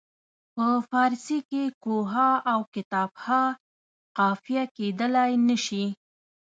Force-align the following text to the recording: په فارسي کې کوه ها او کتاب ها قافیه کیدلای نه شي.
په 0.55 0.67
فارسي 0.89 1.37
کې 1.49 1.63
کوه 1.83 2.05
ها 2.13 2.31
او 2.51 2.59
کتاب 2.73 3.11
ها 3.25 3.43
قافیه 4.17 4.63
کیدلای 4.75 5.31
نه 5.47 5.57
شي. 5.65 5.85